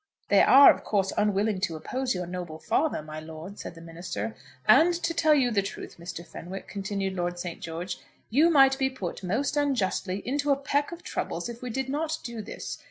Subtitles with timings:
[0.29, 4.35] "They are of course unwilling to oppose your noble father, my lord," said the minister.
[4.67, 6.25] "And to tell you the truth, Mr.
[6.25, 7.59] Fenwick," continued Lord St.
[7.61, 7.99] George,
[8.31, 12.17] "you might be put, most unjustly, into a peck of troubles if we did not
[12.23, 12.79] do this.